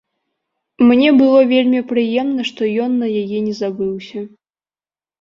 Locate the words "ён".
2.89-2.99